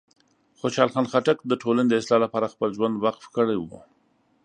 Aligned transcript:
خوشحال 0.59 0.89
خان 0.93 1.05
خټک 1.11 1.37
د 1.45 1.51
ټولنې 1.61 1.89
د 1.89 1.93
اصلاح 2.01 2.19
لپاره 2.25 2.51
خپل 2.53 2.69
ژوند 2.77 2.95
وقف 3.05 3.25
کړی 3.35 3.57
و. 3.59 3.63